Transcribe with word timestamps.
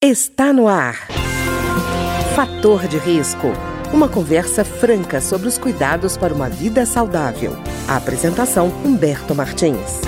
Está 0.00 0.52
no 0.52 0.68
ar. 0.68 0.94
Fator 2.36 2.86
de 2.86 2.98
risco. 2.98 3.48
Uma 3.92 4.08
conversa 4.08 4.64
franca 4.64 5.20
sobre 5.20 5.48
os 5.48 5.58
cuidados 5.58 6.16
para 6.16 6.32
uma 6.32 6.48
vida 6.48 6.86
saudável. 6.86 7.50
A 7.88 7.96
apresentação 7.96 8.68
Humberto 8.84 9.34
Martins. 9.34 10.00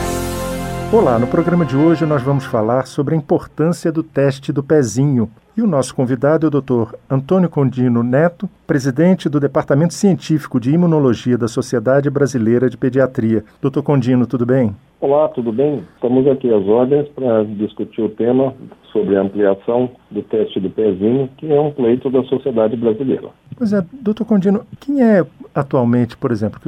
Olá, 0.92 1.18
no 1.18 1.26
programa 1.26 1.66
de 1.66 1.76
hoje 1.76 2.06
nós 2.06 2.22
vamos 2.22 2.44
falar 2.44 2.86
sobre 2.86 3.16
a 3.16 3.18
importância 3.18 3.90
do 3.90 4.04
teste 4.04 4.52
do 4.52 4.62
pezinho. 4.62 5.28
E 5.56 5.60
o 5.60 5.66
nosso 5.66 5.92
convidado 5.92 6.46
é 6.46 6.48
o 6.48 6.60
Dr. 6.60 6.94
Antônio 7.10 7.48
Condino 7.48 8.04
Neto, 8.04 8.48
presidente 8.68 9.28
do 9.28 9.40
Departamento 9.40 9.94
Científico 9.94 10.60
de 10.60 10.70
Imunologia 10.70 11.36
da 11.36 11.48
Sociedade 11.48 12.08
Brasileira 12.08 12.70
de 12.70 12.76
Pediatria. 12.76 13.44
Dr. 13.60 13.82
Condino, 13.82 14.24
tudo 14.24 14.46
bem? 14.46 14.72
Olá, 15.00 15.28
tudo 15.28 15.50
bem? 15.50 15.82
Estamos 15.94 16.26
aqui 16.26 16.52
às 16.52 16.62
ordens 16.68 17.08
para 17.08 17.42
discutir 17.44 18.02
o 18.02 18.10
tema 18.10 18.52
sobre 18.92 19.16
a 19.16 19.22
ampliação 19.22 19.88
do 20.10 20.22
teste 20.22 20.60
do 20.60 20.68
pezinho, 20.68 21.26
que 21.38 21.50
é 21.50 21.58
um 21.58 21.72
pleito 21.72 22.10
da 22.10 22.22
sociedade 22.24 22.76
brasileira. 22.76 23.30
Pois 23.56 23.72
é, 23.72 23.82
doutor 23.92 24.26
Condino, 24.26 24.66
quem 24.78 25.02
é 25.02 25.24
atualmente, 25.54 26.18
por 26.18 26.30
exemplo, 26.30 26.60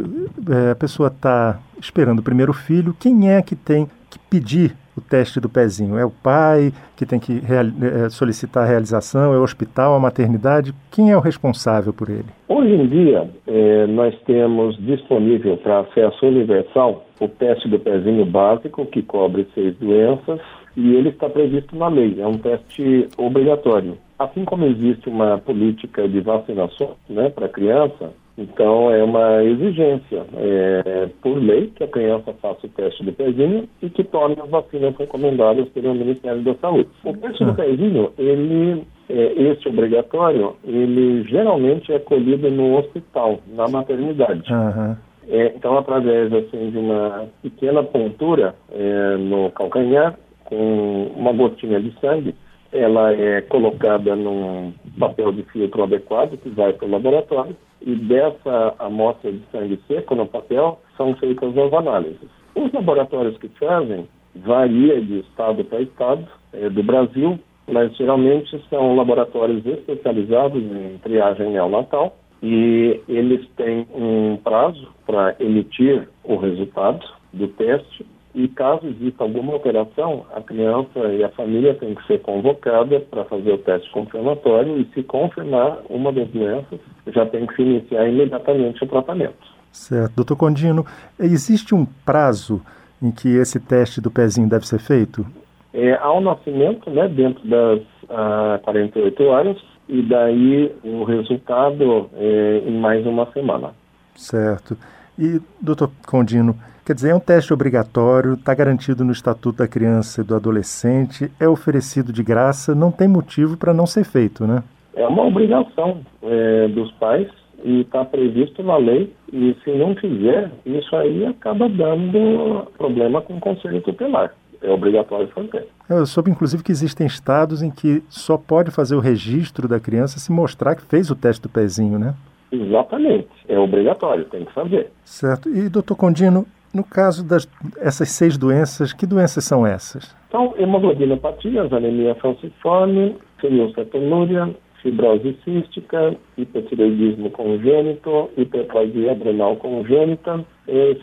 é, 0.50 0.70
a 0.70 0.74
pessoa 0.74 1.08
está 1.08 1.60
esperando 1.78 2.20
o 2.20 2.22
primeiro 2.22 2.54
filho, 2.54 2.96
quem 2.98 3.30
é 3.30 3.42
que 3.42 3.54
tem 3.54 3.86
que 4.12 4.18
pedir 4.30 4.74
o 4.96 5.00
teste 5.00 5.40
do 5.40 5.48
pezinho? 5.48 5.98
É 5.98 6.04
o 6.04 6.10
pai 6.10 6.72
que 6.96 7.06
tem 7.06 7.18
que 7.18 7.40
é, 7.40 8.08
solicitar 8.10 8.64
a 8.64 8.66
realização? 8.66 9.32
É 9.32 9.38
o 9.38 9.42
hospital, 9.42 9.94
a 9.94 10.00
maternidade? 10.00 10.74
Quem 10.90 11.10
é 11.10 11.16
o 11.16 11.20
responsável 11.20 11.92
por 11.92 12.10
ele? 12.10 12.26
Hoje 12.48 12.74
em 12.74 12.86
dia, 12.86 13.28
é, 13.46 13.86
nós 13.86 14.14
temos 14.26 14.76
disponível 14.76 15.56
para 15.56 15.80
acesso 15.80 16.26
universal 16.26 17.06
o 17.20 17.28
teste 17.28 17.68
do 17.68 17.78
pezinho 17.78 18.26
básico, 18.26 18.84
que 18.86 19.02
cobre 19.02 19.46
seis 19.54 19.74
doenças, 19.76 20.40
e 20.76 20.94
ele 20.94 21.10
está 21.10 21.28
previsto 21.28 21.76
na 21.76 21.88
lei, 21.88 22.16
é 22.18 22.26
um 22.26 22.38
teste 22.38 23.08
obrigatório. 23.16 23.96
Assim 24.18 24.44
como 24.44 24.64
existe 24.64 25.08
uma 25.08 25.38
política 25.38 26.08
de 26.08 26.20
vacinação 26.20 26.96
né, 27.08 27.28
para 27.30 27.48
criança, 27.48 28.12
então, 28.36 28.90
é 28.90 29.04
uma 29.04 29.42
exigência, 29.44 30.24
é, 30.36 31.08
por 31.20 31.36
lei, 31.36 31.70
que 31.76 31.84
a 31.84 31.88
criança 31.88 32.32
faça 32.40 32.66
o 32.66 32.70
teste 32.70 33.04
do 33.04 33.12
pezinho 33.12 33.68
e 33.82 33.90
que 33.90 34.02
tome 34.04 34.36
as 34.42 34.48
vacinas 34.48 34.96
recomendadas 34.96 35.68
pelo 35.68 35.94
Ministério 35.94 36.40
da 36.42 36.54
Saúde. 36.54 36.88
O 37.04 37.12
teste 37.14 37.44
do 37.44 37.50
ah. 37.50 37.54
pezinho, 37.54 38.12
ele, 38.18 38.84
é, 39.10 39.32
este 39.50 39.68
obrigatório, 39.68 40.56
ele 40.64 41.24
geralmente 41.24 41.92
é 41.92 41.98
colhido 41.98 42.50
no 42.50 42.78
hospital, 42.78 43.38
na 43.54 43.68
maternidade. 43.68 44.50
Uhum. 44.50 44.96
É, 45.28 45.52
então, 45.54 45.76
através 45.76 46.32
assim, 46.32 46.70
de 46.70 46.78
uma 46.78 47.28
pequena 47.42 47.82
pontura 47.82 48.54
é, 48.72 49.16
no 49.18 49.50
calcanhar, 49.50 50.18
com 50.44 51.12
uma 51.16 51.32
gotinha 51.32 51.80
de 51.80 51.92
sangue, 52.00 52.34
ela 52.72 53.12
é 53.12 53.40
colocada 53.42 54.16
num 54.16 54.72
papel 54.98 55.32
de 55.32 55.42
filtro 55.44 55.82
adequado 55.82 56.38
que 56.38 56.48
vai 56.48 56.72
para 56.72 56.86
o 56.86 56.90
laboratório 56.90 57.56
e 57.82 57.94
dessa 57.94 58.74
amostra 58.78 59.30
de 59.30 59.42
sangue 59.50 59.78
seco 59.86 60.14
no 60.14 60.26
papel 60.26 60.80
são 60.96 61.14
feitas 61.16 61.56
as 61.56 61.72
análises. 61.72 62.28
Os 62.54 62.72
laboratórios 62.72 63.36
que 63.38 63.48
fazem 63.60 64.08
varia 64.34 65.00
de 65.00 65.20
estado 65.20 65.64
para 65.64 65.82
estado 65.82 66.26
é, 66.52 66.68
do 66.70 66.82
Brasil, 66.82 67.38
mas 67.70 67.94
geralmente 67.96 68.62
são 68.70 68.96
laboratórios 68.96 69.64
especializados 69.66 70.62
em 70.62 70.98
triagem 71.02 71.50
neonatal 71.50 72.16
e 72.42 73.00
eles 73.08 73.46
têm 73.56 73.86
um 73.94 74.36
prazo 74.42 74.88
para 75.06 75.36
emitir 75.38 76.08
o 76.24 76.36
resultado 76.36 77.04
do 77.32 77.48
teste 77.48 78.04
e 78.34 78.48
caso 78.48 78.86
exista 78.86 79.24
alguma 79.24 79.52
alteração, 79.52 80.24
a 80.34 80.40
criança 80.40 80.98
e 81.12 81.22
a 81.22 81.28
família 81.30 81.74
têm 81.74 81.94
que 81.94 82.06
ser 82.06 82.20
convocada 82.20 83.00
para 83.00 83.24
fazer 83.24 83.52
o 83.52 83.58
teste 83.58 83.90
confirmatório 83.90 84.80
e 84.80 84.84
se 84.94 85.02
confirmar 85.02 85.78
uma 85.90 86.12
das 86.12 86.28
doenças, 86.28 86.80
já 87.08 87.26
tem 87.26 87.46
que 87.46 87.56
se 87.56 87.62
iniciar 87.62 88.08
imediatamente 88.08 88.82
o 88.82 88.86
tratamento. 88.86 89.52
Certo. 89.70 90.14
Doutor 90.16 90.36
Condino, 90.36 90.84
existe 91.18 91.74
um 91.74 91.84
prazo 91.84 92.62
em 93.02 93.10
que 93.10 93.28
esse 93.36 93.60
teste 93.60 94.00
do 94.00 94.10
pezinho 94.10 94.48
deve 94.48 94.66
ser 94.66 94.78
feito? 94.78 95.26
É, 95.74 95.94
ao 95.94 96.20
nascimento, 96.20 96.88
né, 96.90 97.08
dentro 97.08 97.46
das 97.48 97.80
ah, 98.08 98.60
48 98.62 99.22
horas, 99.24 99.56
e 99.88 100.02
daí 100.02 100.74
o 100.84 101.04
resultado 101.04 102.08
é, 102.14 102.62
em 102.66 102.78
mais 102.78 103.04
uma 103.06 103.30
semana. 103.32 103.72
Certo. 104.14 104.76
E, 105.18 105.40
doutor 105.60 105.90
Condino, 106.06 106.56
quer 106.84 106.94
dizer, 106.94 107.10
é 107.10 107.14
um 107.14 107.20
teste 107.20 107.52
obrigatório, 107.52 108.34
está 108.34 108.54
garantido 108.54 109.04
no 109.04 109.12
Estatuto 109.12 109.58
da 109.58 109.68
Criança 109.68 110.20
e 110.20 110.24
do 110.24 110.34
Adolescente, 110.34 111.30
é 111.38 111.48
oferecido 111.48 112.12
de 112.12 112.22
graça, 112.22 112.74
não 112.74 112.90
tem 112.90 113.06
motivo 113.06 113.56
para 113.56 113.74
não 113.74 113.86
ser 113.86 114.04
feito, 114.04 114.46
né? 114.46 114.62
É 114.94 115.06
uma 115.06 115.24
obrigação 115.24 116.00
é, 116.22 116.68
dos 116.68 116.90
pais 116.92 117.28
e 117.64 117.82
está 117.82 118.04
previsto 118.04 118.62
na 118.62 118.76
lei, 118.76 119.14
e 119.32 119.56
se 119.62 119.70
não 119.72 119.94
fizer, 119.94 120.50
isso 120.66 120.94
aí 120.96 121.24
acaba 121.24 121.68
dando 121.68 122.66
problema 122.76 123.22
com 123.22 123.36
o 123.36 123.40
Conselho 123.40 123.80
Tutelar. 123.82 124.34
É 124.60 124.70
obrigatório 124.70 125.28
fazer. 125.28 125.66
Eu 125.88 126.06
soube, 126.06 126.30
inclusive, 126.30 126.62
que 126.62 126.70
existem 126.70 127.06
estados 127.06 127.62
em 127.62 127.70
que 127.70 128.02
só 128.08 128.36
pode 128.36 128.70
fazer 128.70 128.94
o 128.94 129.00
registro 129.00 129.66
da 129.66 129.80
criança 129.80 130.20
se 130.20 130.30
mostrar 130.30 130.76
que 130.76 130.82
fez 130.82 131.10
o 131.10 131.16
teste 131.16 131.42
do 131.42 131.48
pezinho, 131.48 131.98
né? 131.98 132.14
Exatamente. 132.52 133.28
É 133.48 133.58
obrigatório, 133.58 134.24
tem 134.26 134.44
que 134.44 134.52
fazer. 134.52 134.90
Certo. 135.04 135.48
E, 135.48 135.68
doutor 135.68 135.96
Condino, 135.96 136.46
no 136.72 136.84
caso 136.84 137.26
das 137.26 137.48
essas 137.80 138.10
seis 138.10 138.36
doenças, 138.36 138.92
que 138.92 139.06
doenças 139.06 139.44
são 139.44 139.66
essas? 139.66 140.14
Então, 140.28 140.54
hemoglobinopatias, 140.58 141.72
anemia 141.72 142.14
falciforme, 142.16 143.16
fenilcetonúria, 143.40 144.54
fibrose 144.82 145.36
cística, 145.44 146.16
hipotireoidismo 146.36 147.30
congênito, 147.30 148.30
hiperplasia 148.36 149.12
adrenal 149.12 149.56
congênita, 149.56 150.44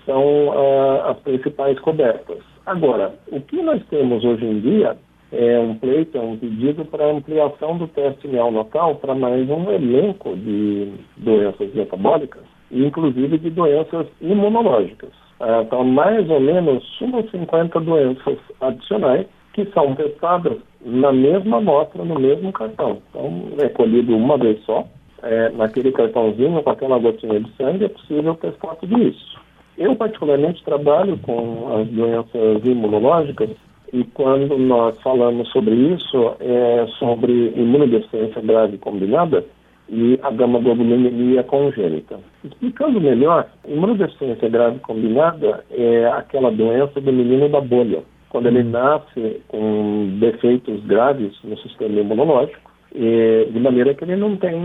são 0.06 0.52
ah, 0.52 1.12
as 1.12 1.18
principais 1.20 1.80
cobertas. 1.80 2.40
Agora, 2.66 3.16
o 3.32 3.40
que 3.42 3.62
nós 3.62 3.82
temos 3.90 4.24
hoje 4.24 4.46
em 4.46 4.60
dia 4.60 4.98
é 5.32 5.60
um 5.60 5.76
pleito, 5.76 6.18
é 6.18 6.22
um 6.22 6.38
pedido 6.38 6.86
para 6.86 7.12
ampliação 7.12 7.78
do 7.78 7.88
teste 7.88 8.28
neonatal 8.28 8.96
para 8.96 9.14
mais 9.14 9.48
um 9.50 9.72
elenco 9.72 10.36
de 10.36 10.92
doenças 11.18 11.74
metabólicas, 11.74 12.44
inclusive 12.72 13.38
de 13.38 13.50
doenças 13.50 14.08
imunológicas. 14.22 15.12
Ah, 15.40 15.62
então, 15.66 15.84
mais 15.84 16.30
ou 16.30 16.40
menos 16.40 16.84
umas 17.00 17.30
50 17.32 17.80
doenças 17.80 18.38
adicionais 18.60 19.28
que 19.54 19.66
são 19.72 19.96
testadas 19.96 20.58
na 20.84 21.12
mesma 21.12 21.58
amostra, 21.58 22.04
no 22.04 22.20
mesmo 22.20 22.52
cartão. 22.52 23.02
Então, 23.10 23.50
é 23.60 23.70
colhido 23.70 24.16
uma 24.16 24.38
vez 24.38 24.62
só, 24.66 24.86
é, 25.22 25.50
naquele 25.50 25.92
cartãozinho, 25.92 26.62
com 26.64 26.70
aquela 26.70 26.98
gotinha 26.98 27.40
de 27.40 27.52
sangue, 27.56 27.86
é 27.86 27.90
possível 27.90 28.36
testar 28.36 28.76
tudo 28.76 28.98
isso. 29.02 29.40
Eu, 29.78 29.96
particularmente, 29.96 30.64
trabalho 30.64 31.18
com 31.20 31.78
as 31.78 31.88
doenças 31.88 32.66
imunológicas 32.66 33.50
e 33.92 34.04
quando 34.14 34.58
nós 34.58 35.00
falamos 35.02 35.50
sobre 35.50 35.74
isso, 35.74 36.36
é 36.40 36.86
sobre 37.00 37.54
imunodeficiência 37.56 38.42
grave 38.42 38.78
combinada 38.78 39.46
e 39.88 40.20
a 40.22 40.30
gama-globulinemia 40.30 41.44
congênita. 41.44 42.20
Explicando 42.44 43.02
melhor, 43.02 43.48
imunodeficiência 43.68 44.48
grave 44.50 44.80
combinada 44.80 45.64
é 45.72 46.06
aquela 46.08 46.52
doença 46.52 47.02
do 47.02 47.12
menino 47.12 47.50
da 47.50 47.60
bolha, 47.60 48.04
quando 48.30 48.48
ele 48.48 48.64
nasce 48.64 49.42
com 49.48 50.18
defeitos 50.20 50.84
graves 50.86 51.34
no 51.44 51.58
sistema 51.58 52.00
imunológico 52.00 52.70
de 52.94 53.60
maneira 53.60 53.94
que 53.94 54.04
ele 54.04 54.16
não 54.16 54.36
tem 54.36 54.60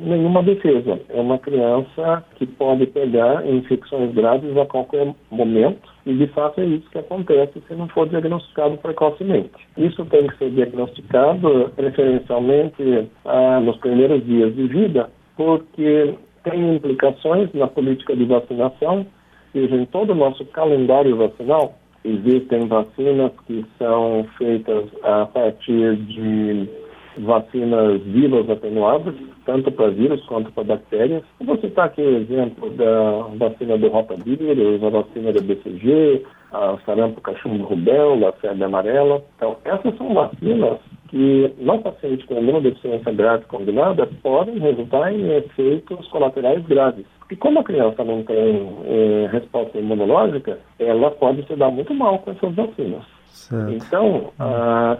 nenhuma 0.00 0.42
defesa. 0.42 1.00
É 1.08 1.20
uma 1.20 1.38
criança 1.38 2.24
que 2.36 2.46
pode 2.46 2.86
pegar 2.86 3.46
infecções 3.46 4.12
graves 4.14 4.56
a 4.56 4.66
qualquer 4.66 5.14
momento 5.30 5.88
e 6.04 6.14
de 6.14 6.26
fato 6.28 6.60
é 6.60 6.64
isso 6.64 6.90
que 6.90 6.98
acontece 6.98 7.62
se 7.66 7.74
não 7.74 7.88
for 7.88 8.08
diagnosticado 8.08 8.76
precocemente. 8.78 9.50
Isso 9.76 10.04
tem 10.06 10.26
que 10.26 10.36
ser 10.38 10.50
diagnosticado 10.50 11.70
preferencialmente 11.76 13.08
ah, 13.24 13.60
nos 13.60 13.76
primeiros 13.76 14.24
dias 14.24 14.54
de 14.54 14.66
vida, 14.66 15.10
porque 15.36 16.14
tem 16.42 16.76
implicações 16.76 17.52
na 17.52 17.66
política 17.66 18.16
de 18.16 18.24
vacinação, 18.24 19.06
seja 19.52 19.76
em 19.76 19.84
todo 19.86 20.10
o 20.10 20.16
nosso 20.16 20.44
calendário 20.46 21.16
vacinal. 21.16 21.74
Existem 22.04 22.66
vacinas 22.66 23.32
que 23.46 23.64
são 23.76 24.26
feitas 24.38 24.84
a 25.02 25.26
partir 25.26 25.96
de 25.96 26.68
vacinas 27.18 28.02
vivas 28.02 28.48
atenuadas, 28.48 29.14
tanto 29.44 29.70
para 29.72 29.90
vírus 29.90 30.24
quanto 30.26 30.52
para 30.52 30.64
bactérias. 30.64 31.22
vou 31.40 31.56
citar 31.58 31.86
aqui 31.86 32.02
o 32.02 32.16
exemplo 32.18 32.70
da 32.70 33.26
vacina 33.36 33.78
do 33.78 33.88
rotavírus, 33.88 34.82
a 34.82 34.88
vacina 34.90 35.32
da 35.32 35.40
BCG, 35.40 36.24
a 36.52 36.78
sarampo, 36.84 37.20
cachumbo, 37.20 37.64
rubéola, 37.64 38.30
a 38.30 38.32
febre 38.32 38.64
amarela. 38.64 39.22
Então, 39.36 39.56
essas 39.64 39.96
são 39.96 40.14
vacinas 40.14 40.78
que, 41.08 41.52
no 41.58 41.78
paciente 41.80 42.26
com 42.26 42.38
imunodeficiência 42.38 43.12
grave 43.12 43.44
combinada, 43.46 44.08
podem 44.22 44.58
resultar 44.58 45.12
em 45.12 45.36
efeitos 45.36 46.06
colaterais 46.08 46.64
graves. 46.66 47.06
E 47.30 47.36
como 47.36 47.60
a 47.60 47.64
criança 47.64 48.02
não 48.04 48.22
tem 48.22 48.68
eh, 48.84 49.28
resposta 49.30 49.78
imunológica, 49.78 50.58
ela 50.78 51.10
pode 51.10 51.46
se 51.46 51.56
dar 51.56 51.70
muito 51.70 51.92
mal 51.92 52.18
com 52.20 52.30
essas 52.30 52.54
vacinas. 52.54 53.17
Certo. 53.30 53.70
Então, 53.72 54.32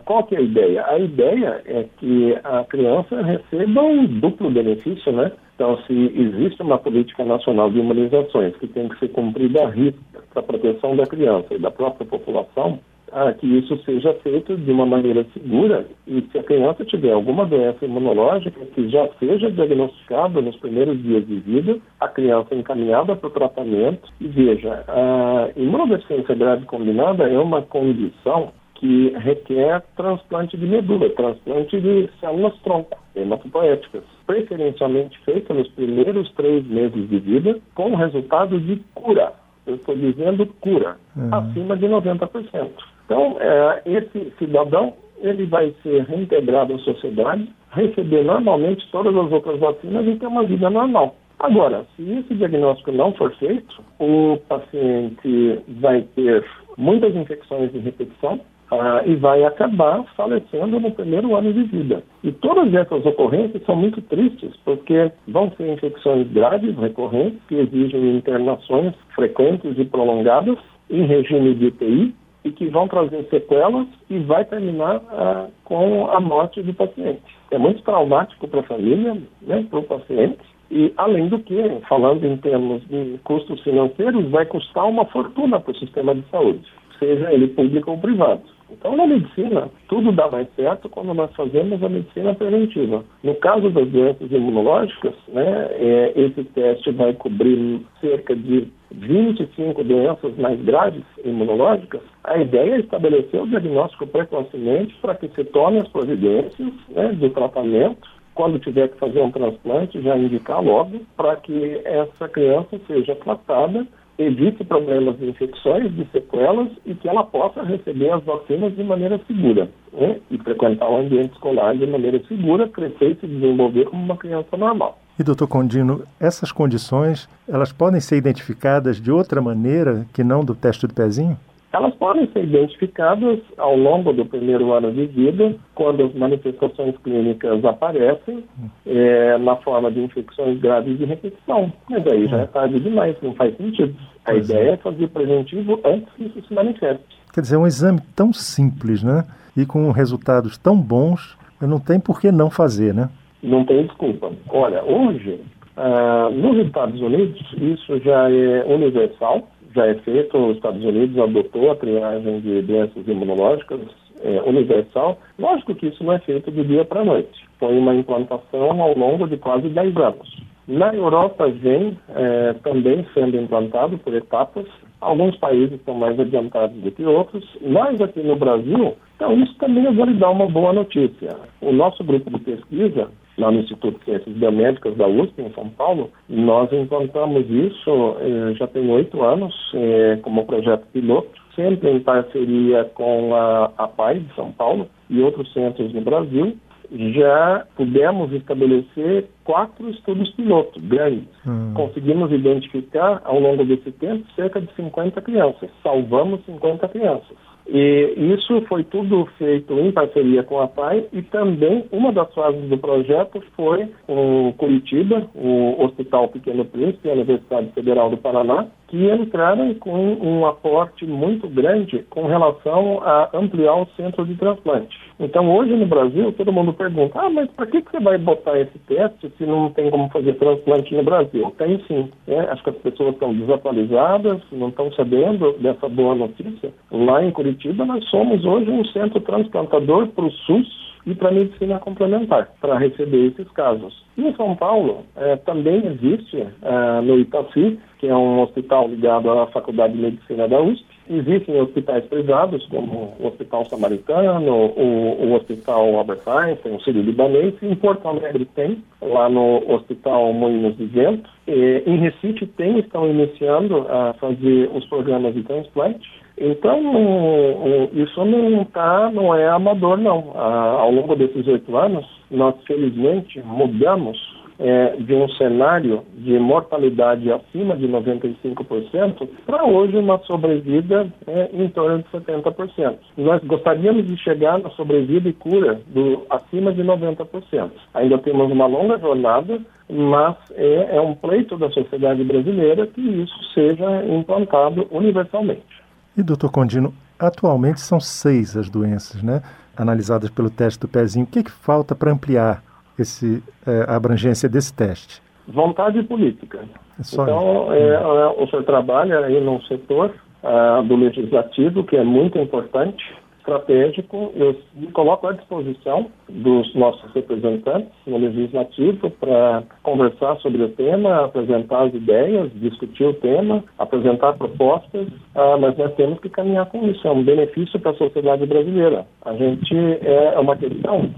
qual 0.04 0.24
que 0.24 0.34
é 0.34 0.38
a 0.38 0.42
ideia? 0.42 0.86
A 0.86 0.98
ideia 0.98 1.62
é 1.66 1.86
que 1.98 2.38
a 2.44 2.64
criança 2.64 3.20
receba 3.22 3.82
um 3.82 4.06
duplo 4.06 4.50
benefício, 4.50 5.12
né? 5.12 5.32
Então, 5.54 5.76
se 5.86 5.92
existe 5.92 6.62
uma 6.62 6.78
política 6.78 7.24
nacional 7.24 7.70
de 7.70 7.78
imunizações 7.78 8.56
que 8.56 8.68
tem 8.68 8.88
que 8.88 8.98
ser 9.00 9.08
cumprida 9.08 9.64
a 9.64 9.70
risco 9.70 10.00
para 10.30 10.40
a 10.40 10.42
proteção 10.42 10.96
da 10.96 11.04
criança 11.04 11.52
e 11.54 11.58
da 11.58 11.70
própria 11.70 12.06
população, 12.06 12.78
ah, 13.12 13.32
que 13.32 13.46
isso 13.46 13.76
seja 13.84 14.14
feito 14.22 14.56
de 14.56 14.70
uma 14.70 14.86
maneira 14.86 15.24
segura 15.32 15.86
e 16.06 16.22
se 16.30 16.38
a 16.38 16.42
criança 16.42 16.84
tiver 16.84 17.12
alguma 17.12 17.46
doença 17.46 17.84
imunológica 17.84 18.64
que 18.74 18.88
já 18.88 19.08
seja 19.18 19.50
diagnosticada 19.50 20.40
nos 20.40 20.56
primeiros 20.56 21.02
dias 21.02 21.26
de 21.26 21.40
vida, 21.40 21.78
a 22.00 22.08
criança 22.08 22.54
é 22.54 22.58
encaminhada 22.58 23.16
para 23.16 23.28
o 23.28 23.32
tratamento. 23.32 24.08
E 24.20 24.26
veja, 24.26 24.84
a 24.88 25.48
imunodeficiência 25.56 26.34
grave 26.34 26.64
combinada 26.66 27.28
é 27.28 27.38
uma 27.38 27.62
condição 27.62 28.52
que 28.78 29.12
requer 29.18 29.82
transplante 29.96 30.56
de 30.56 30.66
medula, 30.66 31.10
transplante 31.10 31.80
de 31.80 32.08
células-tronco, 32.20 32.96
hematopoéticas, 33.14 34.04
preferencialmente 34.26 35.18
feita 35.24 35.52
nos 35.52 35.68
primeiros 35.72 36.30
três 36.32 36.64
meses 36.66 37.08
de 37.08 37.18
vida, 37.18 37.58
com 37.74 37.94
resultado 37.96 38.60
de 38.60 38.76
cura. 38.94 39.32
Eu 39.66 39.74
estou 39.74 39.94
dizendo 39.96 40.46
cura, 40.60 40.96
uhum. 41.16 41.34
acima 41.34 41.76
de 41.76 41.86
90%. 41.86 42.70
Então, 43.08 43.38
é, 43.40 43.80
esse 43.86 44.30
cidadão 44.38 44.92
ele 45.22 45.46
vai 45.46 45.74
ser 45.82 46.02
reintegrado 46.02 46.74
à 46.74 46.78
sociedade, 46.80 47.48
receber 47.70 48.22
normalmente 48.22 48.86
todas 48.92 49.16
as 49.16 49.32
outras 49.32 49.58
vacinas 49.58 50.06
e 50.06 50.16
ter 50.16 50.26
uma 50.26 50.44
vida 50.44 50.68
normal. 50.68 51.16
Agora, 51.38 51.86
se 51.96 52.02
esse 52.02 52.34
diagnóstico 52.34 52.92
não 52.92 53.14
for 53.14 53.34
feito, 53.36 53.82
o 53.98 54.36
paciente 54.46 55.58
vai 55.80 56.02
ter 56.14 56.44
muitas 56.76 57.16
infecções 57.16 57.72
de 57.72 57.78
repetição, 57.78 58.40
ah, 58.70 59.02
e 59.06 59.16
vai 59.16 59.44
acabar 59.44 60.04
falecendo 60.14 60.78
no 60.78 60.90
primeiro 60.90 61.34
ano 61.34 61.50
de 61.54 61.62
vida. 61.62 62.02
E 62.22 62.30
todas 62.30 62.72
essas 62.74 63.06
ocorrências 63.06 63.62
são 63.64 63.74
muito 63.74 64.02
tristes, 64.02 64.54
porque 64.62 65.10
vão 65.26 65.50
ser 65.52 65.72
infecções 65.72 66.30
graves, 66.30 66.76
recorrentes, 66.76 67.40
que 67.48 67.54
exigem 67.54 68.16
internações 68.16 68.92
frequentes 69.14 69.78
e 69.78 69.84
prolongadas 69.86 70.58
em 70.90 71.06
regime 71.06 71.54
de 71.54 71.66
UTI 71.68 72.14
e 72.48 72.52
que 72.52 72.66
vão 72.68 72.88
trazer 72.88 73.24
sequelas 73.28 73.86
e 74.08 74.18
vai 74.20 74.44
terminar 74.44 75.02
ah, 75.10 75.46
com 75.64 76.10
a 76.10 76.20
morte 76.20 76.62
do 76.62 76.72
paciente. 76.72 77.22
É 77.50 77.58
muito 77.58 77.82
traumático 77.82 78.48
para 78.48 78.60
a 78.60 78.64
família, 78.64 79.16
né, 79.42 79.66
para 79.68 79.78
o 79.78 79.82
paciente, 79.82 80.38
e, 80.70 80.92
além 80.96 81.28
do 81.28 81.38
que, 81.38 81.56
falando 81.88 82.24
em 82.24 82.36
termos 82.36 82.82
de 82.88 83.18
custos 83.24 83.60
financeiros, 83.62 84.28
vai 84.30 84.44
custar 84.46 84.86
uma 84.86 85.04
fortuna 85.06 85.60
para 85.60 85.72
o 85.72 85.78
sistema 85.78 86.14
de 86.14 86.22
saúde, 86.30 86.66
seja 86.98 87.32
ele 87.32 87.48
público 87.48 87.90
ou 87.90 87.98
privado. 87.98 88.42
Então, 88.70 88.94
na 88.94 89.06
medicina, 89.06 89.70
tudo 89.88 90.12
dá 90.12 90.30
mais 90.30 90.46
certo 90.54 90.90
quando 90.90 91.14
nós 91.14 91.34
fazemos 91.34 91.82
a 91.82 91.88
medicina 91.88 92.34
preventiva. 92.34 93.02
No 93.24 93.34
caso 93.36 93.70
das 93.70 93.88
doenças 93.88 94.30
imunológicas, 94.30 95.14
né, 95.28 95.68
é, 95.70 96.12
esse 96.14 96.44
teste 96.44 96.90
vai 96.90 97.14
cobrir 97.14 97.80
cerca 97.98 98.36
de 98.36 98.68
25 98.90 99.84
doenças 99.84 100.36
mais 100.36 100.60
graves 100.62 101.04
imunológicas. 101.24 102.00
A 102.24 102.38
ideia 102.38 102.76
é 102.76 102.80
estabelecer 102.80 103.40
o 103.40 103.46
diagnóstico 103.46 104.06
precocemente 104.06 104.94
para 105.00 105.14
que 105.14 105.28
se 105.28 105.44
tome 105.44 105.78
as 105.78 105.88
providências 105.88 106.72
né, 106.88 107.30
tratamento 107.34 108.08
quando 108.34 108.58
tiver 108.60 108.88
que 108.88 108.98
fazer 108.98 109.20
um 109.20 109.32
transplante, 109.32 110.00
já 110.00 110.16
indicar 110.16 110.62
logo 110.62 111.00
para 111.16 111.34
que 111.36 111.80
essa 111.84 112.28
criança 112.28 112.78
seja 112.86 113.16
tratada 113.16 113.84
evite 114.18 114.64
problemas 114.64 115.16
de 115.18 115.26
infecções, 115.26 115.94
de 115.94 116.04
sequelas 116.06 116.68
e 116.84 116.94
que 116.94 117.08
ela 117.08 117.24
possa 117.24 117.62
receber 117.62 118.10
as 118.10 118.22
vacinas 118.24 118.74
de 118.74 118.82
maneira 118.82 119.20
segura 119.26 119.70
né? 119.92 120.20
e 120.30 120.36
frequentar 120.38 120.90
o 120.90 120.98
ambiente 120.98 121.32
escolar 121.32 121.76
de 121.76 121.86
maneira 121.86 122.20
segura, 122.26 122.68
crescer 122.68 123.12
e 123.12 123.20
se 123.20 123.26
desenvolver 123.26 123.84
como 123.86 124.02
uma 124.02 124.16
criança 124.16 124.56
normal. 124.56 124.98
E 125.18 125.24
doutor 125.24 125.48
Condino, 125.48 126.02
essas 126.20 126.52
condições, 126.52 127.28
elas 127.48 127.72
podem 127.72 128.00
ser 128.00 128.16
identificadas 128.16 129.00
de 129.00 129.10
outra 129.10 129.40
maneira 129.40 130.06
que 130.12 130.22
não 130.22 130.44
do 130.44 130.54
teste 130.54 130.86
do 130.86 130.94
pezinho? 130.94 131.36
Elas 131.72 131.92
podem 131.96 132.30
ser 132.32 132.44
identificadas 132.44 133.40
ao 133.58 133.76
longo 133.76 134.12
do 134.12 134.24
primeiro 134.24 134.72
ano 134.72 134.92
de 134.92 135.06
vida, 135.06 135.56
quando 135.74 136.04
as 136.04 136.14
manifestações 136.14 136.96
clínicas 136.98 137.62
aparecem 137.64 138.44
é, 138.86 139.36
na 139.38 139.56
forma 139.56 139.90
de 139.90 140.00
infecções 140.00 140.58
graves 140.60 140.96
de 140.96 141.04
repetição. 141.04 141.70
Mas 141.90 142.06
aí 142.06 142.28
já 142.28 142.38
é 142.38 142.46
tarde 142.46 142.78
demais, 142.78 143.16
não 143.20 143.34
faz 143.34 143.54
sentido. 143.56 143.94
A 144.24 144.30
pois 144.30 144.48
ideia 144.48 144.70
é. 144.70 144.72
é 144.74 144.76
fazer 144.76 145.08
preventivo 145.08 145.80
antes 145.84 146.08
que 146.14 146.24
isso 146.26 146.46
se 146.46 146.54
manifeste. 146.54 147.04
Quer 147.34 147.40
dizer, 147.40 147.56
um 147.56 147.66
exame 147.66 148.00
tão 148.14 148.32
simples, 148.32 149.02
né? 149.02 149.24
E 149.56 149.66
com 149.66 149.90
resultados 149.90 150.56
tão 150.56 150.76
bons, 150.76 151.36
não 151.60 151.80
tem 151.80 151.98
por 151.98 152.20
que 152.20 152.30
não 152.30 152.48
fazer, 152.48 152.94
né? 152.94 153.10
Não 153.42 153.64
tem 153.64 153.86
desculpa. 153.86 154.32
Olha, 154.50 154.82
hoje, 154.84 155.40
ah, 155.76 156.30
nos 156.32 156.66
Estados 156.66 157.00
Unidos, 157.00 157.40
isso 157.60 157.98
já 158.00 158.30
é 158.30 158.64
universal 158.66 159.48
já 159.74 159.86
é 159.86 159.94
feito, 159.96 160.36
os 160.36 160.56
Estados 160.56 160.82
Unidos 160.82 161.18
adotou 161.18 161.70
a 161.70 161.76
triagem 161.76 162.40
de 162.40 162.62
doenças 162.62 163.06
imunológicas 163.06 163.80
é, 164.22 164.42
universal. 164.42 165.18
Lógico 165.38 165.74
que 165.74 165.86
isso 165.86 166.02
não 166.02 166.14
é 166.14 166.18
feito 166.20 166.50
do 166.50 166.64
dia 166.64 166.84
para 166.84 167.02
a 167.02 167.04
noite. 167.04 167.46
Foi 167.58 167.76
uma 167.76 167.94
implantação 167.94 168.80
ao 168.82 168.96
longo 168.96 169.28
de 169.28 169.36
quase 169.36 169.68
10 169.68 169.96
anos. 169.96 170.36
Na 170.66 170.94
Europa 170.94 171.48
vem 171.48 171.96
é, 172.14 172.54
também 172.62 173.06
sendo 173.14 173.36
implantado 173.36 173.96
por 173.98 174.14
etapas. 174.14 174.66
Alguns 175.00 175.36
países 175.36 175.74
estão 175.74 175.94
mais 175.94 176.18
adiantados 176.18 176.76
do 176.76 176.90
que 176.90 177.04
outros. 177.04 177.44
Nós 177.60 178.00
aqui 178.00 178.20
no 178.20 178.36
Brasil, 178.36 178.96
então 179.16 179.32
isso 179.40 179.54
também 179.58 179.84
eu 179.84 179.94
vou 179.94 180.04
lhe 180.04 180.14
dar 180.14 180.30
uma 180.30 180.46
boa 180.46 180.72
notícia. 180.72 181.36
O 181.60 181.72
nosso 181.72 182.02
grupo 182.02 182.30
de 182.30 182.40
pesquisa 182.40 183.08
lá 183.38 183.50
no 183.50 183.60
Instituto 183.60 183.98
de 183.98 184.04
Ciências 184.04 184.36
Biomédicas 184.36 184.96
da 184.96 185.06
USP, 185.06 185.40
em 185.40 185.52
São 185.52 185.68
Paulo. 185.70 186.10
Nós 186.28 186.70
implantamos 186.72 187.48
isso 187.48 188.16
eh, 188.20 188.54
já 188.54 188.66
tem 188.66 188.90
oito 188.90 189.22
anos 189.22 189.54
eh, 189.74 190.18
como 190.22 190.44
projeto 190.44 190.84
piloto, 190.92 191.30
sempre 191.54 191.90
em 191.90 192.00
parceria 192.00 192.84
com 192.94 193.34
a, 193.34 193.70
a 193.78 193.88
PAI 193.88 194.20
de 194.20 194.34
São 194.34 194.52
Paulo 194.52 194.88
e 195.08 195.20
outros 195.22 195.52
centros 195.52 195.92
no 195.92 196.00
Brasil. 196.00 196.56
Já 196.90 197.66
pudemos 197.76 198.32
estabelecer 198.32 199.26
quatro 199.44 199.90
estudos 199.90 200.30
pilotos 200.30 200.82
grandes. 200.84 201.28
Hum. 201.46 201.72
Conseguimos 201.74 202.32
identificar, 202.32 203.20
ao 203.24 203.38
longo 203.38 203.62
desse 203.62 203.92
tempo, 203.92 204.24
cerca 204.34 204.58
de 204.58 204.72
50 204.74 205.20
crianças. 205.20 205.68
Salvamos 205.82 206.42
50 206.46 206.88
crianças. 206.88 207.36
E 207.68 208.34
isso 208.34 208.62
foi 208.62 208.82
tudo 208.84 209.26
feito 209.36 209.74
em 209.78 209.92
parceria 209.92 210.42
com 210.42 210.58
a 210.58 210.66
PAI 210.66 211.04
e 211.12 211.20
também 211.20 211.84
uma 211.92 212.10
das 212.10 212.32
fases 212.32 212.66
do 212.68 212.78
projeto 212.78 213.42
foi 213.54 213.86
com 214.06 214.54
Curitiba, 214.56 215.28
o 215.34 215.84
Hospital 215.84 216.28
Pequeno 216.28 216.64
Príncipe, 216.64 217.10
a 217.10 217.12
Universidade 217.12 217.70
Federal 217.72 218.08
do 218.08 218.16
Paraná, 218.16 218.68
que 218.88 219.10
entraram 219.10 219.74
com 219.74 220.14
um 220.14 220.46
aporte 220.46 221.06
muito 221.06 221.48
grande 221.48 222.04
com 222.10 222.26
relação 222.26 223.00
a 223.02 223.28
ampliar 223.34 223.74
o 223.76 223.86
centro 223.96 224.24
de 224.26 224.34
transplante. 224.34 224.98
Então, 225.20 225.54
hoje 225.54 225.74
no 225.74 225.86
Brasil, 225.86 226.32
todo 226.32 226.52
mundo 226.52 226.72
pergunta: 226.72 227.20
ah, 227.20 227.30
mas 227.30 227.50
para 227.50 227.66
que, 227.66 227.82
que 227.82 227.90
você 227.90 228.00
vai 228.00 228.16
botar 228.18 228.58
esse 228.58 228.78
teste 228.80 229.32
se 229.36 229.44
não 229.44 229.70
tem 229.70 229.90
como 229.90 230.08
fazer 230.10 230.34
transplante 230.34 230.94
no 230.94 231.02
Brasil? 231.02 231.52
Tem 231.58 231.78
sim. 231.86 232.10
Né? 232.26 232.48
Acho 232.50 232.62
que 232.62 232.70
as 232.70 232.76
pessoas 232.76 233.14
estão 233.14 233.34
desatualizadas, 233.34 234.40
não 234.52 234.68
estão 234.68 234.90
sabendo 234.92 235.52
dessa 235.58 235.88
boa 235.88 236.14
notícia. 236.14 236.72
Lá 236.90 237.24
em 237.24 237.30
Curitiba, 237.30 237.84
nós 237.84 238.04
somos 238.08 238.44
hoje 238.44 238.70
um 238.70 238.84
centro 238.86 239.20
transplantador 239.20 240.08
para 240.08 240.24
o 240.24 240.30
SUS 240.30 240.88
e 241.08 241.14
para 241.14 241.30
medicina 241.30 241.78
complementar, 241.78 242.50
para 242.60 242.76
receber 242.76 243.28
esses 243.28 243.50
casos. 243.52 244.04
Em 244.18 244.34
São 244.34 244.54
Paulo, 244.54 245.06
é, 245.16 245.36
também 245.36 245.82
existe, 245.86 246.36
é, 246.36 247.00
no 247.00 247.18
Itaci, 247.18 247.78
que 247.98 248.06
é 248.06 248.14
um 248.14 248.42
hospital 248.42 248.88
ligado 248.88 249.30
à 249.30 249.46
Faculdade 249.46 249.94
de 249.94 250.00
Medicina 250.00 250.46
da 250.46 250.60
USP, 250.60 250.84
existem 251.10 251.58
hospitais 251.58 252.04
privados, 252.04 252.66
como 252.66 253.14
o 253.18 253.26
Hospital 253.26 253.64
Samaritano, 253.64 254.52
o, 254.52 255.24
o 255.24 255.34
Hospital 255.34 255.96
Albert 255.96 256.20
Einstein, 256.26 256.74
o 256.74 256.80
Sírio 256.82 257.02
Libanês, 257.02 257.54
em 257.62 257.74
Porto 257.74 258.06
Alegre 258.06 258.44
tem, 258.54 258.82
lá 259.00 259.30
no 259.30 259.62
Hospital 259.72 260.32
Moinhos 260.34 260.76
de 260.76 260.84
Vento, 260.84 261.30
e, 261.46 261.82
em 261.86 261.96
Recife 261.96 262.46
tem, 262.46 262.78
estão 262.78 263.08
iniciando 263.08 263.86
a 263.88 264.12
fazer 264.14 264.70
os 264.74 264.84
programas 264.86 265.34
de 265.34 265.42
transplante, 265.42 266.06
então, 266.40 267.88
isso 267.92 268.24
não 268.24 268.64
tá, 268.64 269.10
não 269.12 269.34
é 269.34 269.48
amador, 269.48 269.96
não. 269.96 270.32
ao 270.36 270.90
longo 270.90 271.16
desses 271.16 271.46
oito 271.46 271.76
anos, 271.76 272.06
nós 272.30 272.54
felizmente 272.66 273.40
mudamos 273.42 274.18
é, 274.58 274.96
de 274.98 275.14
um 275.14 275.28
cenário 275.30 276.02
de 276.14 276.38
mortalidade 276.38 277.30
acima 277.30 277.76
de 277.76 277.86
95% 277.86 279.28
para 279.46 279.64
hoje 279.64 279.96
uma 279.96 280.18
sobrevida 280.24 281.06
é, 281.26 281.48
em 281.52 281.68
torno 281.68 281.98
de 281.98 282.04
70%. 282.08 282.96
Nós 283.16 283.42
gostaríamos 283.44 284.06
de 284.06 284.16
chegar 284.16 284.58
na 284.58 284.70
sobrevida 284.70 285.28
e 285.28 285.32
cura 285.32 285.80
do 285.86 286.26
acima 286.28 286.72
de 286.72 286.82
90%. 286.82 287.70
Ainda 287.94 288.18
temos 288.18 288.50
uma 288.50 288.66
longa 288.66 288.98
jornada, 288.98 289.60
mas 289.88 290.36
é, 290.56 290.96
é 290.96 291.00
um 291.00 291.14
pleito 291.14 291.56
da 291.56 291.70
sociedade 291.70 292.24
brasileira 292.24 292.86
que 292.86 293.00
isso 293.00 293.54
seja 293.54 294.04
implantado 294.06 294.86
universalmente. 294.90 295.77
E, 296.18 296.22
doutor 296.24 296.50
Condino, 296.50 296.92
atualmente 297.16 297.80
são 297.80 298.00
seis 298.00 298.56
as 298.56 298.68
doenças, 298.68 299.22
né? 299.22 299.40
Analisadas 299.76 300.28
pelo 300.28 300.50
teste 300.50 300.80
do 300.80 300.88
pezinho. 300.88 301.24
O 301.24 301.28
que, 301.28 301.44
que 301.44 301.50
falta 301.50 301.94
para 301.94 302.10
ampliar 302.10 302.60
esse, 302.98 303.40
é, 303.64 303.84
a 303.88 303.94
abrangência 303.94 304.48
desse 304.48 304.74
teste? 304.74 305.22
Vontade 305.46 306.02
política. 306.02 306.58
É 306.58 307.02
então, 307.12 307.72
é, 307.72 307.94
é, 307.94 308.26
o 308.36 308.48
senhor 308.48 308.64
trabalha 308.64 309.20
aí 309.20 309.40
num 309.40 309.62
setor 309.62 310.12
uh, 310.42 310.82
do 310.82 310.96
legislativo 310.96 311.84
que 311.84 311.96
é 311.96 312.02
muito 312.02 312.36
importante 312.36 313.04
estratégico, 313.38 314.32
eu 314.34 314.56
me 314.74 314.88
coloco 314.88 315.26
à 315.26 315.32
disposição 315.32 316.06
dos 316.28 316.74
nossos 316.74 317.10
representantes 317.12 317.90
no 318.06 318.18
Legislativo 318.18 319.10
para 319.10 319.62
conversar 319.82 320.36
sobre 320.36 320.62
o 320.62 320.68
tema, 320.70 321.24
apresentar 321.24 321.86
as 321.86 321.94
ideias, 321.94 322.50
discutir 322.54 323.04
o 323.04 323.14
tema, 323.14 323.64
apresentar 323.78 324.34
propostas, 324.34 325.08
ah, 325.34 325.56
mas 325.58 325.76
nós 325.78 325.94
temos 325.94 326.20
que 326.20 326.28
caminhar 326.28 326.66
com 326.66 326.86
isso, 326.88 327.06
é 327.06 327.10
um 327.10 327.24
benefício 327.24 327.78
para 327.80 327.92
a 327.92 327.96
sociedade 327.96 328.44
brasileira. 328.46 329.06
A 329.24 329.34
gente 329.34 329.74
é, 329.74 330.34
é 330.34 330.38
uma 330.38 330.56
questão 330.56 331.10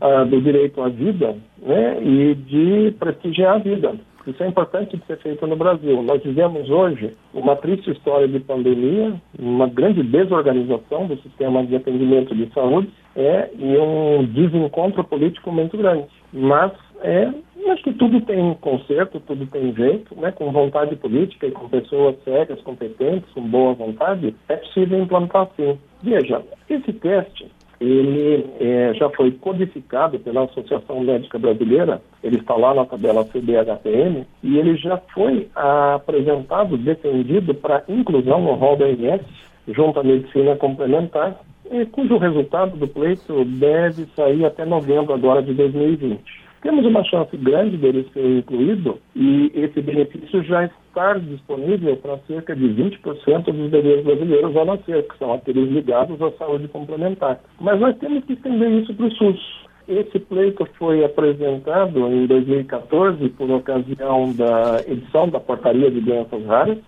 ah, 0.00 0.24
do 0.24 0.40
direito 0.40 0.82
à 0.82 0.88
vida 0.88 1.36
né, 1.62 2.02
e 2.02 2.34
de 2.34 2.90
prestigiar 2.98 3.54
a 3.54 3.58
vida. 3.58 3.94
Isso 4.26 4.42
é 4.42 4.46
importante 4.46 4.96
de 4.96 5.04
ser 5.06 5.18
feito 5.18 5.46
no 5.46 5.56
Brasil. 5.56 6.02
Nós 6.02 6.22
vivemos 6.22 6.70
hoje 6.70 7.16
uma 7.34 7.56
triste 7.56 7.90
história 7.90 8.28
de 8.28 8.38
pandemia, 8.40 9.14
uma 9.38 9.66
grande 9.66 10.02
desorganização 10.02 11.06
do 11.06 11.16
sistema 11.22 11.64
de 11.64 11.74
atendimento 11.76 12.34
de 12.34 12.52
saúde 12.52 12.88
é, 13.16 13.50
e 13.58 13.78
um 13.78 14.24
desencontro 14.24 15.02
político 15.04 15.50
muito 15.50 15.76
grande. 15.76 16.06
Mas 16.32 16.72
é, 17.02 17.32
acho 17.72 17.82
que 17.82 17.92
tudo 17.94 18.20
tem 18.20 18.54
conserto, 18.60 19.18
tudo 19.20 19.46
tem 19.46 19.74
jeito, 19.74 20.14
né? 20.20 20.30
com 20.30 20.52
vontade 20.52 20.94
política 20.96 21.46
e 21.46 21.50
com 21.50 21.68
pessoas 21.68 22.16
sérias, 22.24 22.60
competentes, 22.62 23.30
com 23.32 23.42
boa 23.42 23.74
vontade, 23.74 24.34
é 24.48 24.56
possível 24.56 25.00
implantar 25.00 25.48
sim. 25.56 25.78
Veja, 26.02 26.42
esse 26.68 26.92
teste 26.92 27.50
ele 27.82 28.46
é, 28.60 28.94
já 28.94 29.10
foi 29.10 29.32
codificado 29.32 30.18
pela 30.18 30.44
Associação 30.44 31.00
Médica 31.00 31.38
Brasileira, 31.38 32.00
ele 32.22 32.36
está 32.36 32.54
lá 32.54 32.72
na 32.72 32.84
tabela 32.84 33.24
CBHPM, 33.24 34.24
e 34.42 34.58
ele 34.58 34.76
já 34.76 34.98
foi 35.12 35.48
apresentado, 35.54 36.76
defendido 36.76 37.54
para 37.54 37.82
inclusão 37.88 38.40
no 38.40 38.54
rol 38.54 38.76
da 38.76 38.88
INS, 38.88 39.22
junto 39.68 39.98
à 39.98 40.04
medicina 40.04 40.54
complementar, 40.56 41.40
e 41.70 41.84
cujo 41.86 42.18
resultado 42.18 42.76
do 42.76 42.86
pleito 42.86 43.44
deve 43.44 44.06
sair 44.14 44.44
até 44.44 44.64
novembro 44.64 45.12
agora 45.12 45.42
de 45.42 45.52
2020. 45.54 46.41
Temos 46.62 46.86
uma 46.86 47.02
chance 47.02 47.36
grande 47.36 47.76
dele 47.76 48.08
ser 48.12 48.38
incluído 48.38 48.98
e 49.16 49.50
esse 49.52 49.82
benefício 49.82 50.44
já 50.44 50.64
está 50.64 51.14
disponível 51.14 51.96
para 51.96 52.18
cerca 52.28 52.54
de 52.54 52.68
20% 52.68 53.44
dos 53.46 53.68
bebês 53.68 54.04
brasileiros 54.04 54.56
ao 54.56 54.64
nascer, 54.64 55.02
que 55.08 55.18
são 55.18 55.32
aqueles 55.32 55.68
ligados 55.70 56.22
à 56.22 56.30
saúde 56.32 56.68
complementar. 56.68 57.40
Mas 57.60 57.80
nós 57.80 57.98
temos 57.98 58.24
que 58.24 58.34
estender 58.34 58.70
isso 58.70 58.94
para 58.94 59.06
o 59.06 59.10
SUS. 59.10 59.62
Esse 59.88 60.20
pleito 60.20 60.64
foi 60.78 61.04
apresentado 61.04 61.98
em 62.06 62.26
2014 62.28 63.28
por 63.30 63.50
ocasião 63.50 64.32
da 64.32 64.80
edição 64.86 65.28
da 65.28 65.40
Portaria 65.40 65.90
de 65.90 66.00
Doenças 66.00 66.46
Raras, 66.46 66.78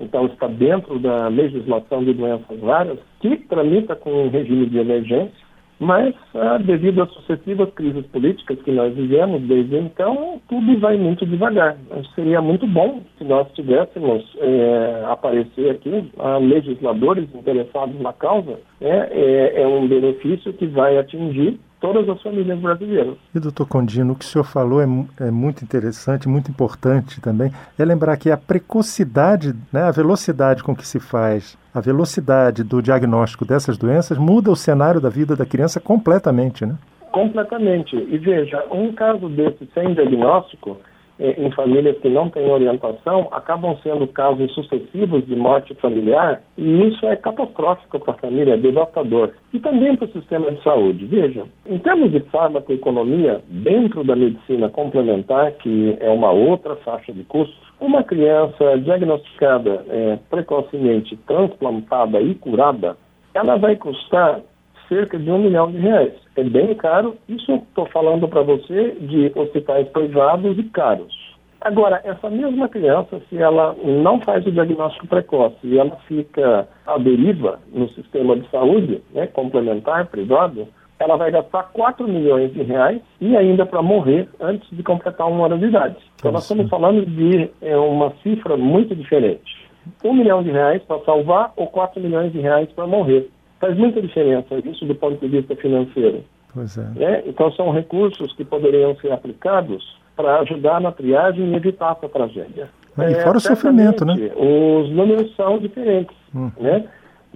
então 0.00 0.26
está 0.26 0.48
dentro 0.48 0.98
da 0.98 1.28
legislação 1.28 2.02
de 2.02 2.12
doenças 2.12 2.60
raras, 2.60 2.98
que 3.20 3.36
tramita 3.36 3.94
com 3.94 4.28
regime 4.28 4.66
de 4.66 4.78
emergência 4.78 5.45
mas, 5.78 6.14
ah, 6.34 6.58
devido 6.58 7.02
às 7.02 7.10
sucessivas 7.12 7.68
crises 7.74 8.06
políticas 8.06 8.58
que 8.62 8.72
nós 8.72 8.94
vivemos 8.94 9.42
desde 9.42 9.76
então, 9.76 10.40
tudo 10.48 10.78
vai 10.80 10.96
muito 10.96 11.26
devagar. 11.26 11.76
Seria 12.14 12.40
muito 12.40 12.66
bom 12.66 13.02
se 13.18 13.24
nós 13.24 13.46
tivéssemos 13.52 14.24
é, 14.38 15.04
aparecer 15.06 15.70
aqui 15.70 16.10
legisladores 16.40 17.28
interessados 17.34 18.00
na 18.00 18.12
causa. 18.12 18.58
Né? 18.80 19.08
É, 19.10 19.62
é 19.62 19.66
um 19.66 19.86
benefício 19.86 20.52
que 20.52 20.66
vai 20.66 20.96
atingir 20.96 21.58
todas 21.80 22.08
as 22.08 22.20
famílias 22.22 22.58
brasileiras. 22.58 23.16
E, 23.34 23.40
doutor 23.40 23.66
Condino, 23.66 24.12
o 24.12 24.16
que 24.16 24.24
o 24.24 24.28
senhor 24.28 24.44
falou 24.44 24.80
é, 24.80 24.86
é, 25.20 25.30
muito 25.30 25.62
interessante, 25.62 26.28
muito 26.28 26.50
importante 26.50 27.20
também, 27.20 27.52
é 27.78 27.84
lembrar 27.84 28.16
que 28.16 28.30
a 28.30 28.36
precocidade, 28.36 29.54
né, 29.72 29.82
a 29.82 29.90
velocidade 29.90 30.62
com 30.62 30.74
que 30.74 30.86
se 30.86 30.98
faz, 30.98 31.56
a 31.76 31.80
velocidade 31.80 32.64
do 32.64 32.80
diagnóstico 32.80 33.44
dessas 33.44 33.76
doenças 33.76 34.16
muda 34.16 34.50
o 34.50 34.56
cenário 34.56 35.00
da 35.00 35.10
vida 35.10 35.36
da 35.36 35.44
criança 35.44 35.78
completamente, 35.78 36.64
né? 36.64 36.76
Completamente. 37.12 37.96
E 37.96 38.16
veja, 38.18 38.64
um 38.70 38.92
caso 38.92 39.28
desse 39.28 39.68
sem 39.74 39.92
diagnóstico 39.92 40.78
eh, 41.18 41.34
em 41.38 41.50
famílias 41.52 41.98
que 41.98 42.08
não 42.08 42.28
têm 42.28 42.50
orientação, 42.50 43.28
acabam 43.32 43.76
sendo 43.82 44.06
casos 44.06 44.52
sucessivos 44.52 45.26
de 45.26 45.34
morte 45.34 45.74
familiar, 45.76 46.42
e 46.58 46.88
isso 46.88 47.06
é 47.06 47.16
catastrófico 47.16 47.98
para 48.00 48.12
a 48.12 48.18
família, 48.18 48.54
é 48.54 48.58
devastador. 48.58 49.32
E 49.52 49.58
também 49.58 49.96
para 49.96 50.06
o 50.06 50.12
sistema 50.12 50.50
de 50.50 50.62
saúde. 50.62 51.06
Veja, 51.06 51.44
em 51.66 51.78
termos 51.78 52.10
de 52.10 52.20
farmacoeconomia, 52.20 53.40
dentro 53.48 54.04
da 54.04 54.14
medicina 54.14 54.68
complementar, 54.68 55.52
que 55.52 55.96
é 56.00 56.10
uma 56.10 56.30
outra 56.30 56.76
faixa 56.76 57.12
de 57.12 57.24
custos, 57.24 57.65
uma 57.80 58.02
criança 58.02 58.78
diagnosticada 58.78 59.84
é, 59.88 60.18
precocemente 60.30 61.16
transplantada 61.26 62.20
e 62.20 62.34
curada, 62.34 62.96
ela 63.34 63.56
vai 63.56 63.76
custar 63.76 64.40
cerca 64.88 65.18
de 65.18 65.30
um 65.30 65.38
milhão 65.38 65.70
de 65.70 65.78
reais. 65.78 66.14
É 66.36 66.44
bem 66.44 66.74
caro, 66.74 67.16
isso 67.28 67.52
estou 67.52 67.86
falando 67.86 68.28
para 68.28 68.42
você 68.42 68.92
de 69.00 69.32
hospitais 69.34 69.88
privados 69.88 70.58
e 70.58 70.62
caros. 70.64 71.26
Agora, 71.60 72.00
essa 72.04 72.30
mesma 72.30 72.68
criança, 72.68 73.20
se 73.28 73.36
ela 73.38 73.74
não 73.82 74.20
faz 74.20 74.46
o 74.46 74.52
diagnóstico 74.52 75.06
precoce 75.08 75.56
e 75.64 75.78
ela 75.78 75.96
fica 76.06 76.68
à 76.86 76.96
deriva 76.98 77.58
no 77.72 77.88
sistema 77.90 78.36
de 78.36 78.48
saúde, 78.50 79.02
né, 79.12 79.26
complementar, 79.26 80.06
privado, 80.06 80.68
ela 80.98 81.16
vai 81.16 81.30
gastar 81.30 81.64
4 81.64 82.08
milhões 82.08 82.52
de 82.52 82.62
reais 82.62 83.00
e 83.20 83.36
ainda 83.36 83.66
para 83.66 83.82
morrer 83.82 84.28
antes 84.40 84.68
de 84.70 84.82
completar 84.82 85.28
uma 85.28 85.42
hora 85.42 85.58
de 85.58 85.66
idade. 85.66 85.96
Então, 86.16 86.32
nós 86.32 86.42
estamos 86.42 86.68
falando 86.68 87.04
de 87.04 87.50
é, 87.60 87.76
uma 87.76 88.12
cifra 88.22 88.56
muito 88.56 88.94
diferente. 88.94 89.66
Um 90.02 90.14
milhão 90.14 90.42
de 90.42 90.50
reais 90.50 90.82
para 90.82 90.98
salvar 91.04 91.52
ou 91.56 91.66
4 91.66 92.00
milhões 92.00 92.32
de 92.32 92.40
reais 92.40 92.68
para 92.72 92.86
morrer. 92.86 93.28
Faz 93.60 93.76
muita 93.76 94.00
diferença 94.00 94.56
isso 94.64 94.84
do 94.84 94.94
ponto 94.94 95.20
de 95.20 95.28
vista 95.28 95.54
financeiro. 95.56 96.24
Pois 96.52 96.76
é. 96.78 96.84
Né? 96.94 97.22
Então, 97.26 97.52
são 97.52 97.70
recursos 97.70 98.32
que 98.34 98.44
poderiam 98.44 98.96
ser 98.96 99.12
aplicados 99.12 99.96
para 100.16 100.40
ajudar 100.40 100.80
na 100.80 100.90
triagem 100.90 101.52
e 101.52 101.54
evitar 101.54 101.92
essa 101.92 102.08
tragédia. 102.08 102.70
E 102.98 103.14
fora 103.16 103.36
é, 103.36 103.36
o 103.36 103.40
sofrimento, 103.40 104.06
né? 104.06 104.14
Os 104.34 104.90
números 104.90 105.34
são 105.36 105.58
diferentes, 105.58 106.16
hum. 106.34 106.50
né? 106.58 106.86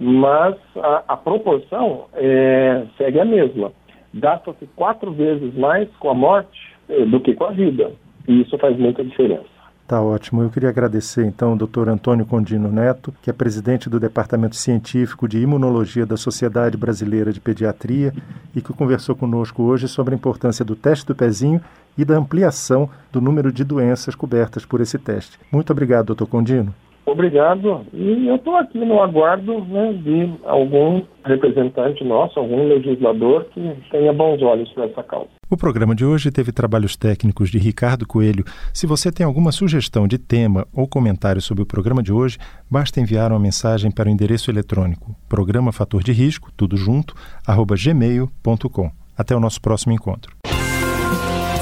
Mas 0.03 0.55
a, 0.77 1.03
a 1.09 1.15
proporção 1.17 2.05
é, 2.15 2.85
segue 2.97 3.19
a 3.19 3.25
mesma. 3.25 3.71
Gasta-se 4.11 4.65
quatro 4.75 5.11
vezes 5.11 5.53
mais 5.53 5.87
com 5.99 6.09
a 6.09 6.15
morte 6.15 6.59
eh, 6.89 7.05
do 7.05 7.19
que 7.19 7.35
com 7.35 7.45
a 7.45 7.51
vida. 7.51 7.91
E 8.27 8.41
isso 8.41 8.57
faz 8.57 8.75
muita 8.79 9.03
diferença. 9.03 9.45
Tá 9.87 10.01
ótimo. 10.01 10.41
Eu 10.41 10.49
queria 10.49 10.69
agradecer 10.69 11.23
então 11.23 11.51
ao 11.51 11.55
Dr. 11.55 11.87
Antônio 11.89 12.25
Condino 12.25 12.71
Neto, 12.71 13.13
que 13.21 13.29
é 13.29 13.33
presidente 13.33 13.89
do 13.89 13.99
Departamento 13.99 14.55
Científico 14.55 15.27
de 15.27 15.39
Imunologia 15.39 16.05
da 16.05 16.17
Sociedade 16.17 16.77
Brasileira 16.77 17.31
de 17.31 17.39
Pediatria 17.39 18.11
e 18.55 18.61
que 18.61 18.73
conversou 18.73 19.15
conosco 19.15 19.61
hoje 19.61 19.87
sobre 19.87 20.15
a 20.15 20.17
importância 20.17 20.65
do 20.65 20.75
teste 20.75 21.05
do 21.05 21.13
pezinho 21.13 21.61
e 21.95 22.03
da 22.03 22.17
ampliação 22.17 22.89
do 23.11 23.21
número 23.21 23.51
de 23.51 23.63
doenças 23.63 24.15
cobertas 24.15 24.65
por 24.65 24.81
esse 24.81 24.97
teste. 24.97 25.37
Muito 25.51 25.71
obrigado, 25.71 26.07
doutor 26.07 26.27
Condino. 26.27 26.73
Obrigado. 27.05 27.85
E 27.93 28.27
eu 28.27 28.35
estou 28.35 28.55
aqui 28.55 28.77
no 28.77 29.01
aguardo 29.01 29.59
né, 29.65 29.93
de 29.93 30.33
algum 30.45 31.01
representante 31.25 32.03
nosso, 32.03 32.39
algum 32.39 32.67
legislador 32.67 33.45
que 33.53 33.75
tenha 33.91 34.13
bons 34.13 34.41
olhos 34.41 34.71
para 34.73 34.85
essa 34.85 35.03
causa. 35.03 35.29
O 35.49 35.57
programa 35.57 35.93
de 35.93 36.05
hoje 36.05 36.31
teve 36.31 36.51
trabalhos 36.51 36.95
técnicos 36.95 37.49
de 37.49 37.57
Ricardo 37.57 38.07
Coelho. 38.07 38.45
Se 38.73 38.87
você 38.87 39.11
tem 39.11 39.25
alguma 39.25 39.51
sugestão 39.51 40.07
de 40.07 40.17
tema 40.17 40.65
ou 40.73 40.87
comentário 40.87 41.41
sobre 41.41 41.63
o 41.63 41.65
programa 41.65 42.01
de 42.01 42.13
hoje, 42.13 42.37
basta 42.69 43.01
enviar 43.01 43.31
uma 43.31 43.39
mensagem 43.39 43.91
para 43.91 44.07
o 44.07 44.11
endereço 44.11 44.49
eletrônico 44.49 45.15
programa 45.27 45.71
fator 45.71 46.03
de 46.03 46.11
risco, 46.11 46.51
tudo 46.55 46.75
junto, 46.75 47.15
arroba 47.47 47.75
gmail.com. 47.75 48.91
Até 49.17 49.35
o 49.35 49.39
nosso 49.39 49.61
próximo 49.61 49.93
encontro. 49.93 50.35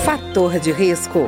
Fator 0.03 0.59
de 0.59 0.71
risco, 0.71 1.27